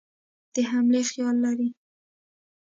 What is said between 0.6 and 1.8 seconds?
حملې خیال لري.